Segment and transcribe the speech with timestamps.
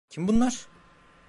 [0.09, 0.65] Kim bunlar?